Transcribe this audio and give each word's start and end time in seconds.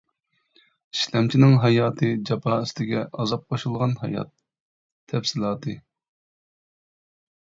ئىشلەمچىنىڭ 0.95 1.51
ھاياتى 1.65 2.09
جاپا 2.31 2.57
ئۈستىگە 2.63 3.03
ئازاب 3.25 3.45
قوشۇلغان 3.53 3.95
ھايات. 4.07 4.33
تەپسىلاتى. 5.13 5.77